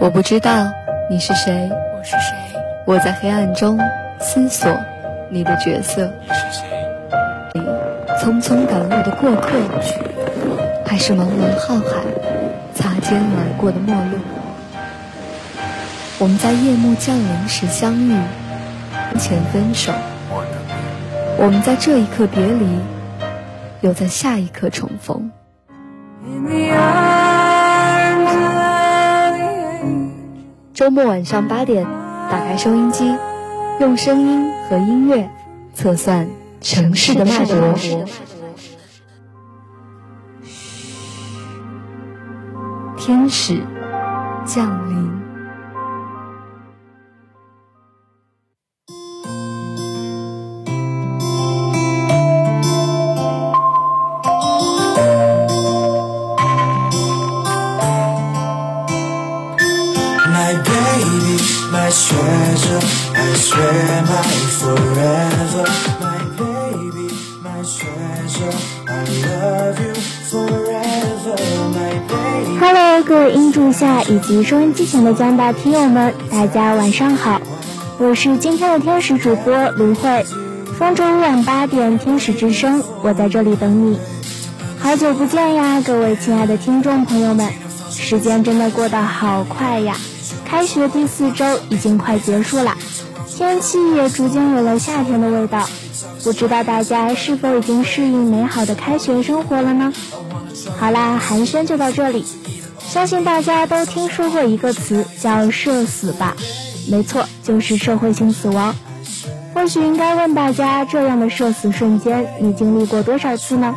[0.00, 0.72] 我不知道
[1.10, 2.32] 你是谁，我是谁？
[2.84, 3.76] 我在黑暗中
[4.20, 4.72] 思索
[5.28, 6.08] 你的角色。
[6.22, 6.68] 你是谁？
[7.54, 7.60] 你
[8.20, 9.58] 匆匆赶路的过客，
[10.86, 11.96] 还是茫茫浩海
[12.72, 14.18] 擦肩而过的陌路？
[16.20, 18.14] 我们在夜幕降临时相遇，
[19.18, 19.92] 前分手。
[21.38, 22.78] 我们在这一刻别离，
[23.80, 25.32] 又在下一刻重逢。
[30.78, 31.84] 周末晚上八点，
[32.30, 33.12] 打开收音机，
[33.80, 35.28] 用声音和音乐
[35.74, 36.28] 测算
[36.60, 37.74] 城市的脉搏。
[42.96, 43.60] 天使
[44.46, 45.17] 降临。
[73.30, 77.40] 音柱下以及收音机前的江大听友们，大家晚上好，
[77.98, 80.24] 我是今天的天使主播卢慧。
[80.78, 83.98] 方舟晚八点，天使之声，我在这里等你。
[84.78, 87.52] 好久不见呀，各位亲爱的听众朋友们，
[87.90, 89.96] 时间真的过得好快呀！
[90.44, 92.76] 开学第四周已经快结束了，
[93.26, 95.68] 天气也逐渐有了夏天的味道。
[96.22, 99.92] 不知道大家是否已经适应美好的开学生活了呢？
[100.78, 102.24] 好啦，寒暄就到这里。
[102.88, 106.34] 相信大家都听说过一个词叫“社死”吧？
[106.90, 108.74] 没错，就是社会性死亡。
[109.54, 113.74] 或许应该问大家，这样的社死瞬间，你经历过多少次呢？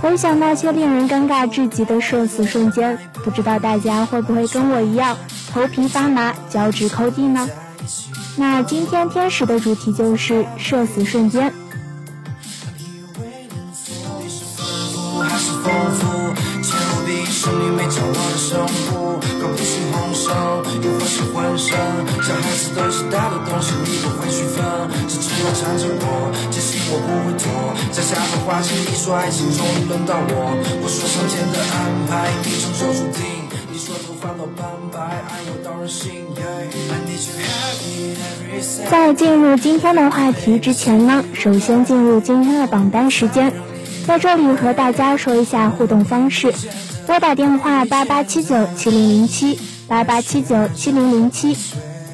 [0.00, 5.16] 回想那些令人尴尬至极的社死瞬间，不知道大家会不会跟我一样，
[5.52, 7.48] 头皮发麻，脚趾抠地呢？
[8.36, 11.52] 那今天天使的主题就是社死瞬间。
[22.22, 24.62] 小孩子都是大的东西，你不会区分，
[25.08, 27.44] 只知道缠着我，坚信我不会躲。
[27.90, 33.22] 在下的花心，你说爱情终于轮到我，我说上天的安排，命中就注定。
[33.72, 36.10] 你说头发都斑白，爱有道人心。
[38.88, 43.52] 在进入今天的话题之前呢，首先进入今天的榜单时间，
[44.06, 46.52] 在这里和大家说一下互动方式：
[47.06, 49.58] 拨打电话八八七九七零零七
[49.88, 51.56] 八八七九七零零七。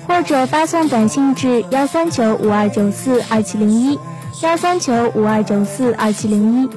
[0.09, 3.99] 或者发送短信至幺三九五二九四二七零一，
[4.43, 6.69] 幺三九五二九四二七零一。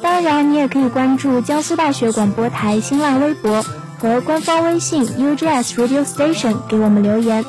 [0.00, 3.62] 当然，你也可以关注江苏大学广播台新浪微博
[3.98, 7.44] 和官方微信 UGS Radio Station 给我们留言。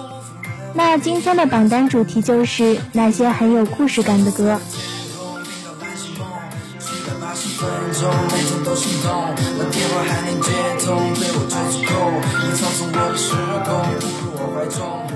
[0.73, 4.59] 那今天的榜单主题就是那些很有故事感的歌。
[8.11, 10.51] 每天都心动那电话还能接
[10.83, 11.93] 通被我就是控
[12.43, 13.31] 你操进我的时
[13.63, 13.69] 空
[13.99, 15.12] 扑入我怀中。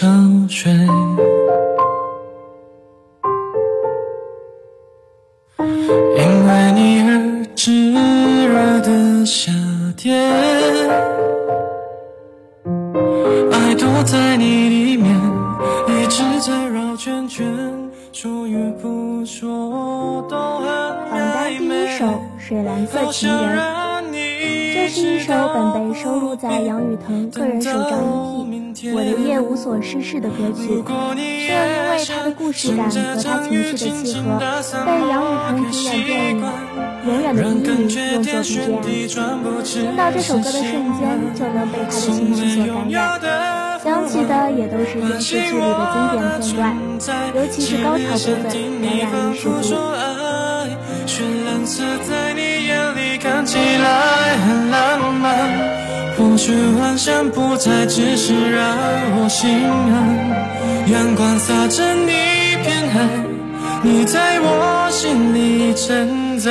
[0.00, 0.72] 沉睡。
[0.72, 0.86] 因
[6.46, 9.52] 为你而炙热的夏
[9.98, 10.18] 天，
[13.52, 15.14] 爱躲在你里面，
[15.86, 17.46] 一直在绕圈圈，
[18.10, 20.60] 说与不说都
[21.10, 21.74] 很暧昧。
[21.76, 22.06] 第一首
[22.62, 23.49] 来自情人。
[29.56, 30.82] 所事事的歌曲，
[31.46, 34.38] 却又因为他的故事感和他情绪的契合，
[34.86, 36.42] 被杨雨腾主演电影
[37.06, 38.32] 《永远的阴影》用作
[38.80, 39.62] BGM。
[39.62, 40.64] 听到这首歌的瞬
[40.98, 41.00] 间，
[41.34, 43.20] 就能被他的情绪所感染，
[43.84, 46.60] 想起的也都是电视剧里的经典片段，
[47.34, 48.48] 尤其是高潮部分，
[48.80, 49.74] 感染力十足。
[53.50, 55.26] 起来很浪漫
[56.16, 58.76] 或许幻想不再只是让
[59.16, 62.12] 我心安，阳光洒着你
[62.62, 63.08] 片海，
[63.82, 66.48] 你在我心里承载。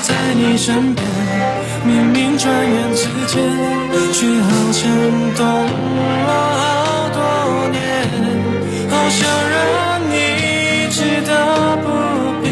[0.00, 1.04] 在你身边，
[1.84, 3.42] 明明转眼之间，
[4.12, 4.88] 却好像
[5.34, 5.44] 懂
[6.24, 6.62] 了好
[7.10, 7.18] 多
[7.70, 7.76] 年。
[8.88, 9.56] 好想让
[10.08, 11.86] 你知道，不
[12.42, 12.46] 必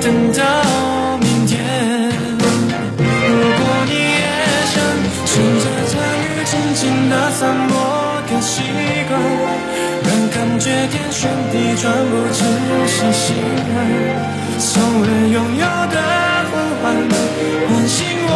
[0.00, 1.52] 等到明天。
[2.98, 4.22] 如果你也
[4.70, 4.74] 想
[5.26, 7.74] 趁着这雨轻轻的散，播
[8.28, 8.62] 个习
[9.08, 9.12] 惯，
[10.04, 12.38] 让感觉天旋地转，不只
[12.86, 13.34] 是心
[13.74, 13.78] 安，
[14.58, 16.39] 从未拥有的。
[16.82, 16.86] 唤
[17.86, 18.32] 醒我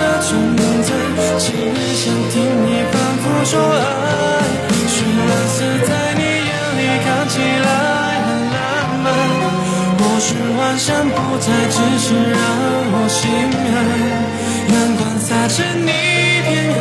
[0.00, 0.30] 的存
[0.82, 0.90] 在，
[1.38, 1.44] 只
[1.94, 2.34] 想听
[2.64, 3.84] 你反复说爱。
[4.88, 4.94] 绚
[5.28, 5.56] 烂色
[5.86, 7.68] 在你眼里看起来
[8.24, 8.56] 很浪
[9.04, 9.06] 漫，
[9.98, 12.36] 或许幻想不再只是让
[12.92, 13.20] 我心
[13.68, 13.74] 安。
[14.72, 15.90] 阳光洒着你
[16.46, 16.80] 偏爱，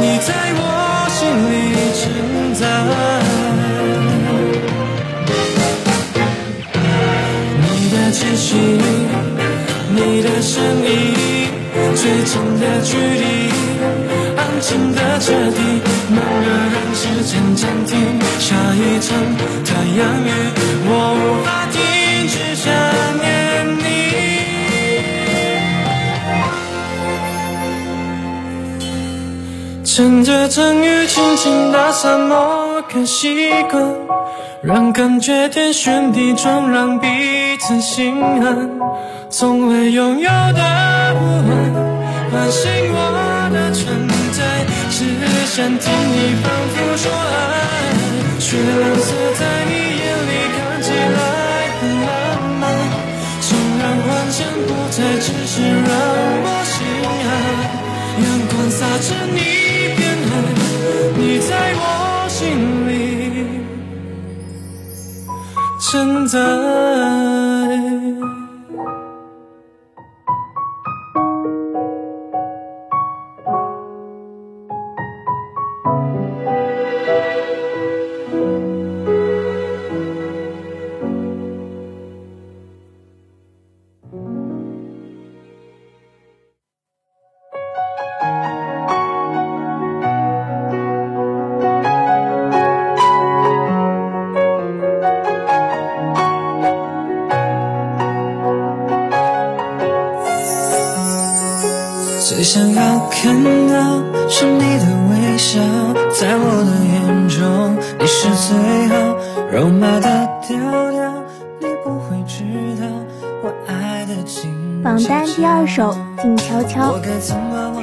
[0.00, 0.28] 你在
[0.58, 0.60] 我
[1.10, 1.18] 心
[1.50, 1.54] 里
[2.00, 2.02] 承
[2.54, 2.60] 载，
[12.06, 13.50] 最近的距离，
[14.36, 15.58] 安静的彻底，
[16.14, 17.98] 慢热让时间暂停。
[18.38, 19.18] 下一场
[19.64, 20.30] 太阳雨，
[20.86, 21.74] 我无法停
[22.28, 22.70] 止想
[23.18, 23.26] 念
[23.78, 23.82] 你。
[29.84, 33.82] 趁着阵雨轻轻打散，某个习惯，
[34.62, 37.08] 让感觉天旋地转，让彼
[37.58, 38.70] 此心安。
[39.28, 40.62] 从未拥有的，
[42.36, 44.06] 唤醒我的存
[44.36, 44.38] 在，
[44.90, 44.98] 只
[45.46, 47.34] 想听你反复说爱。
[48.38, 49.08] 雪蓝色
[49.40, 51.18] 在你眼里看起来
[51.80, 52.08] 很浪
[52.60, 52.62] 漫，
[53.40, 53.48] 纵
[53.80, 55.90] 然幻想不再只是让
[56.44, 56.76] 我心
[57.08, 57.26] 安。
[58.20, 59.40] 阳光洒着你
[59.96, 59.98] 偏
[60.28, 60.32] 爱，
[61.16, 61.50] 你在
[61.80, 61.82] 我
[62.28, 62.36] 心
[62.86, 62.90] 里
[65.80, 67.25] 承载。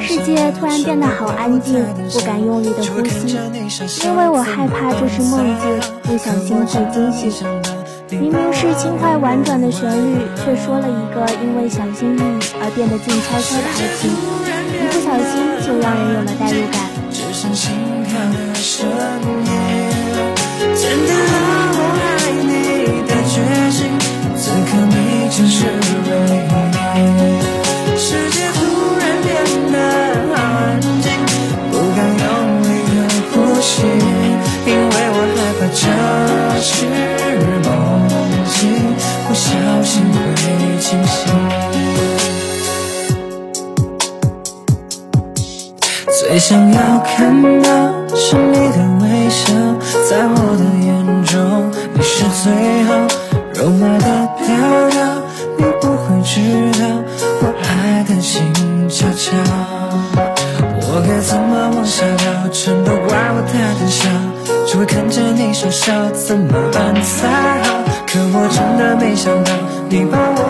[0.03, 1.81] 世界突然变得好安静，
[2.11, 3.37] 不敢用力的呼吸，
[4.03, 7.47] 因为我害怕这是梦境，不小心会惊醒。
[8.09, 12.21] 明明是轻快婉转的旋律，却说了一个因为小心翼翼
[12.61, 14.11] 而变得静悄悄的爱情。
[14.75, 15.31] 一不小心
[15.65, 16.77] 就让人有了代入感。
[17.09, 17.71] 只剩心
[18.05, 19.49] 跳的声音，
[20.75, 21.31] 坚定了
[21.75, 21.79] 我
[22.19, 22.51] 爱你
[23.07, 23.33] 的决
[23.71, 23.87] 心。
[24.35, 24.93] 此刻你
[25.29, 25.63] 就是
[36.65, 36.85] 是
[37.65, 38.07] 梦
[38.47, 38.95] 境，
[39.27, 39.49] 不小
[39.83, 40.17] 心会
[40.79, 41.19] 惊醒。
[46.07, 47.67] 最想要看到
[48.15, 49.51] 是你的微笑，
[50.09, 50.89] 在我的眼
[51.25, 52.43] 中你是最
[52.85, 52.95] 好，
[53.55, 54.47] 肉麻的调
[54.89, 54.95] 调，
[55.57, 56.39] 你不会知
[56.79, 56.81] 道
[57.41, 59.35] 我爱的静悄悄。
[60.15, 62.47] 我该怎么往下掉？
[62.53, 64.07] 全都怪我太胆小，
[64.65, 67.27] 只会看着你傻笑，怎么办才
[67.63, 67.83] 好？
[68.07, 69.51] 可我真的没想到，
[69.89, 70.42] 你把我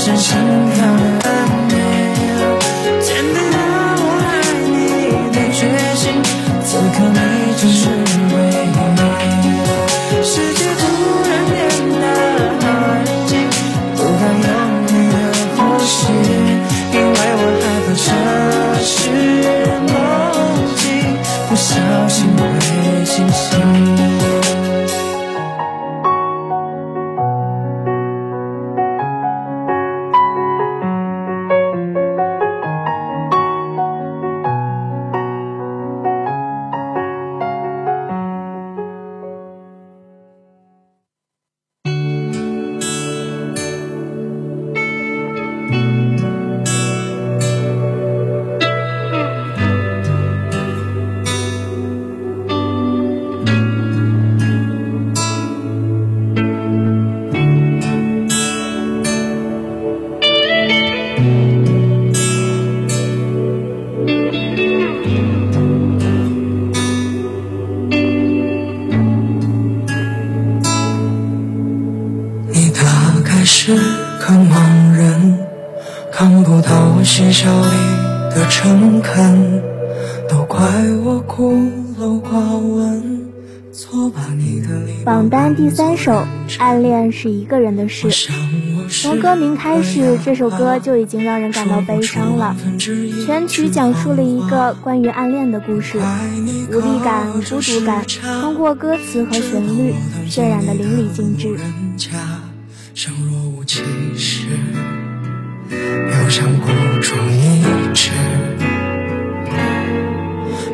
[0.00, 0.49] 深深
[73.70, 75.38] 是个盲人，
[76.10, 79.62] 看不到嬉笑里的诚恳，
[80.28, 80.58] 都怪
[81.04, 81.52] 我孤
[81.96, 83.28] 陋寡闻，
[83.72, 86.10] 错把你的礼榜单第三首
[86.58, 88.10] 《暗恋是一个人的事》。
[89.02, 92.56] 从歌名开始，这首歌就已经让人感到悲伤了。
[93.24, 96.00] 全曲讲述了一个关于暗恋的故事，
[96.72, 98.04] 无力感、孤独感，
[98.42, 99.94] 通过歌词和旋律
[100.28, 101.56] 渲染的淋漓尽致。
[102.92, 103.80] 像若无其
[104.16, 104.46] 事，
[105.70, 106.66] 又像孤
[107.00, 107.62] 注一
[107.94, 108.10] 掷，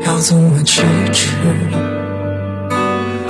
[0.04, 0.82] 要怎么启
[1.12, 1.36] 齿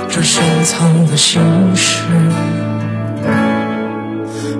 [0.09, 1.41] 这深藏的心
[1.75, 2.07] 事？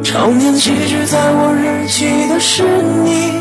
[0.03, 2.63] 常年寄居在我日记的是
[3.03, 3.31] 你，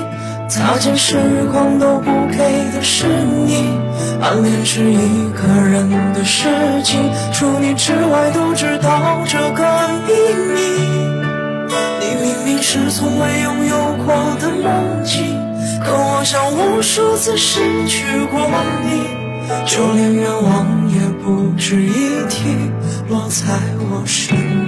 [0.49, 1.17] 擦肩时
[1.53, 2.38] 光都不给
[2.73, 3.07] 的是
[3.47, 3.69] 你。
[4.21, 6.49] 暗恋是一个人的事
[6.83, 10.12] 情，除你之外都知道这个秘
[10.55, 10.61] 密。
[12.00, 15.38] 你明明是从未拥有过的梦境，
[15.85, 18.41] 可我像无数次失去过
[18.85, 19.03] 你，
[19.67, 22.71] 就连愿望也不值一提，
[23.09, 23.45] 落在
[23.79, 24.65] 我身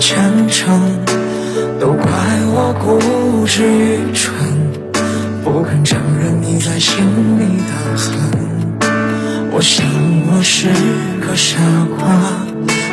[0.00, 0.80] 虔诚，
[1.78, 2.10] 都怪
[2.52, 4.32] 我固执愚蠢，
[5.44, 6.96] 不肯承认你在心
[7.38, 8.16] 里的恨。
[9.52, 9.84] 我想
[10.26, 10.68] 我是
[11.20, 11.58] 个傻
[11.98, 12.08] 瓜，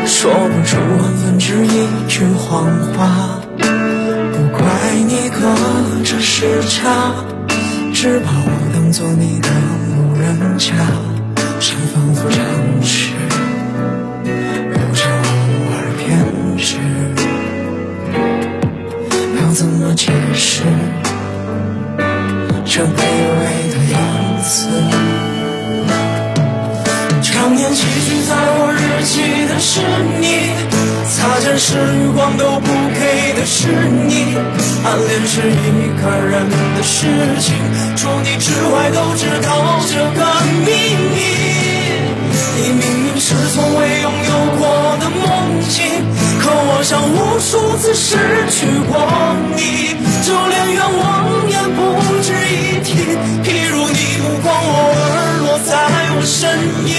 [0.06, 4.68] 说不出万分之一句谎话，不怪
[5.08, 7.16] 你隔着时差，
[7.94, 9.48] 只把我当做你的
[9.96, 10.74] 路人甲，
[11.62, 12.44] 像仿佛诚
[20.38, 20.62] 是
[22.64, 23.42] 这卑微
[23.72, 24.00] 的样
[24.44, 24.68] 子？
[27.24, 29.82] 常年寄居在我日记的是
[30.22, 30.54] 你，
[31.10, 31.74] 擦肩时
[32.14, 33.68] 光都不给的是
[34.08, 34.38] 你。
[34.86, 37.08] 暗恋是一个人的事
[37.42, 37.56] 情，
[37.96, 40.22] 除你之外都知道这个
[40.64, 41.18] 秘密。
[42.58, 44.62] 你明明是从未拥有过
[45.00, 45.26] 的梦
[45.68, 45.84] 境，
[46.40, 48.18] 可我像无数次失
[48.50, 48.94] 去过
[49.56, 49.96] 你，
[56.28, 56.94] 身影。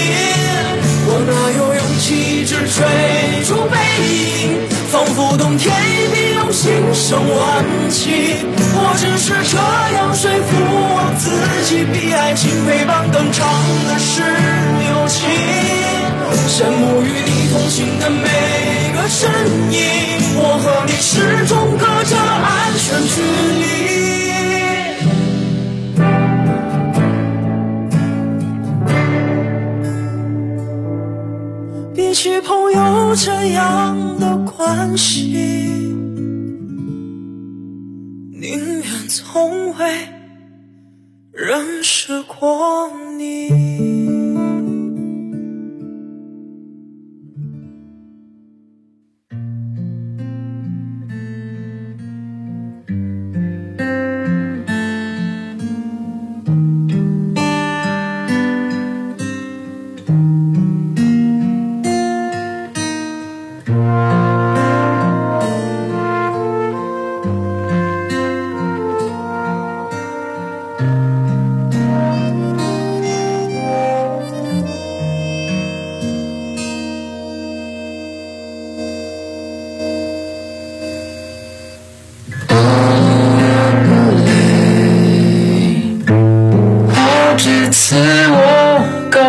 [1.05, 2.77] 我哪有勇气一直追
[3.45, 4.67] 逐背影？
[4.91, 8.09] 仿佛冬天一笔用心生万起。
[8.73, 9.57] 我只是这
[9.95, 11.29] 样说服我自
[11.69, 13.47] 己，比爱情陪伴更长
[13.87, 14.25] 的是
[14.89, 15.29] 友情。
[16.49, 18.25] 羡慕与你同行的每
[18.95, 19.29] 个身
[19.71, 19.77] 影，
[20.35, 23.21] 我和你始终隔着安全距
[23.61, 23.68] 离。
[33.21, 35.33] 这样的关系，
[38.31, 40.07] 宁愿从未
[41.33, 43.68] 认识过你。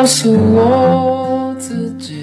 [0.00, 2.14] 告诉我自己。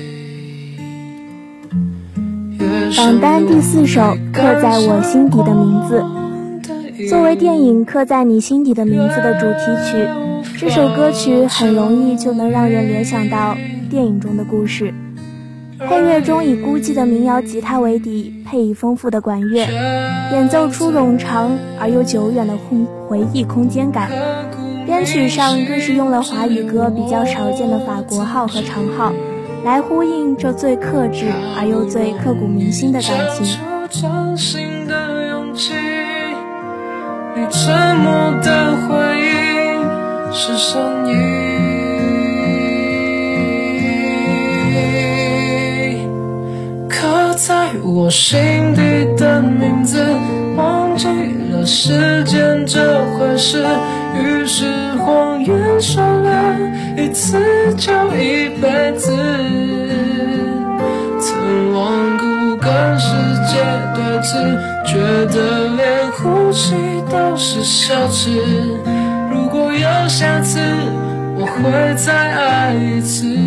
[2.98, 4.02] 榜单第四首
[4.34, 6.04] 《刻在我心底的名字》，
[7.08, 10.08] 作为电影《刻在你心底的名字》的主题曲，
[10.58, 13.56] 这首歌曲很容易就能让人联想到
[13.92, 14.92] 电影中的故事。
[15.78, 19.68] 配乐中以孤寂的民谣吉他为底，配以丰富的管乐，
[20.32, 24.10] 演奏出冗长而又久远的空回忆空间感。
[24.98, 29.14] 编曲上更是用了华语歌比较少见的法国号和长号，
[29.64, 33.46] 来呼应这最克制而又最刻骨铭心的感情。
[37.36, 38.12] 你沉默
[38.42, 39.30] 的回应
[40.34, 41.14] 是声音，
[46.90, 48.40] 刻在我心
[48.74, 48.82] 底
[49.16, 50.04] 的名字，
[50.56, 51.08] 忘记
[51.68, 53.64] 时间这回事。
[54.16, 56.56] 于是谎言说了
[56.98, 57.38] 一次
[57.76, 59.12] 就一辈子，
[61.20, 63.12] 曾顽固跟世
[63.46, 63.60] 界
[63.94, 64.32] 对峙，
[64.86, 66.74] 觉得连呼吸
[67.12, 68.30] 都是奢侈。
[69.30, 70.60] 如果有下次，
[71.38, 73.47] 我会再爱一次。